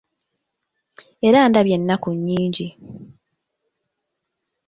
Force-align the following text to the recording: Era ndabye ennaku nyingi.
Era 1.27 1.39
ndabye 1.49 1.75
ennaku 1.77 2.09
nyingi. 2.25 2.67